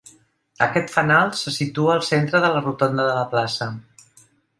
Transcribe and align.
Aquest 0.67 0.93
fanal 0.93 1.29
se 1.41 1.53
situa 1.57 1.93
al 1.95 2.01
centre 2.07 2.41
de 2.45 2.49
la 2.55 2.63
rotonda 2.69 3.05
de 3.09 3.13
la 3.19 3.27
plaça. 3.35 3.69